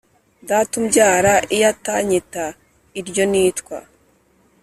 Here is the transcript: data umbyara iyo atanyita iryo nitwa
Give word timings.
data 0.47 0.71
umbyara 0.79 1.33
iyo 1.55 1.65
atanyita 1.73 2.45
iryo 2.99 3.23
nitwa 3.31 3.77